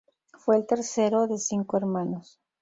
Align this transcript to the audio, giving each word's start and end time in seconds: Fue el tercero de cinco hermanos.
Fue 0.33 0.57
el 0.57 0.65
tercero 0.65 1.27
de 1.27 1.37
cinco 1.37 1.77
hermanos. 1.77 2.39